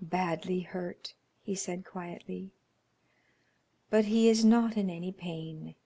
[0.00, 1.14] "Badly hurt,"
[1.44, 2.50] he said, quietly,
[3.88, 5.76] "but he is not in any pain."